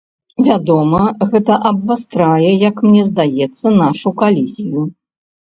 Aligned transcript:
Вядома, 0.45 1.01
гэта 1.33 1.57
абвастрае, 1.71 2.49
як 2.69 2.75
мне 2.87 3.03
здаецца, 3.11 3.67
нашу 3.83 4.09
калізію. 4.25 4.89